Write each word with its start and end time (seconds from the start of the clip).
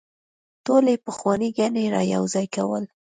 ټولې 0.65 0.93
پخوانۍ 1.05 1.49
ګڼې 1.57 1.83
رايوځاي 1.95 2.47
کول 2.55 2.83